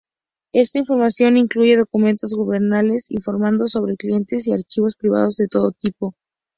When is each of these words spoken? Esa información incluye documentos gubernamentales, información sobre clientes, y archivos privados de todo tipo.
Esa 0.51 0.79
información 0.79 1.37
incluye 1.37 1.77
documentos 1.77 2.33
gubernamentales, 2.33 3.11
información 3.11 3.69
sobre 3.69 3.97
clientes, 3.97 4.47
y 4.47 4.51
archivos 4.53 4.95
privados 4.95 5.37
de 5.37 5.47
todo 5.47 5.73
tipo. 5.73 6.15